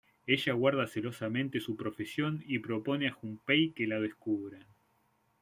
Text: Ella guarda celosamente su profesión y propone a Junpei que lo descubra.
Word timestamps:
Ella 0.25 0.53
guarda 0.55 0.87
celosamente 0.87 1.59
su 1.59 1.75
profesión 1.75 2.43
y 2.47 2.57
propone 2.57 3.07
a 3.07 3.11
Junpei 3.11 3.71
que 3.71 3.85
lo 3.85 4.01
descubra. 4.01 4.57